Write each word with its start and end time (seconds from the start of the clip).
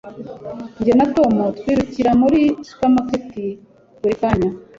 jye 0.83 0.93
na 0.99 1.05
tom 1.15 1.33
twirukira 1.57 2.11
muri 2.21 2.41
supermarket 2.67 3.27
buri 3.99 4.15
kanya 4.21 4.49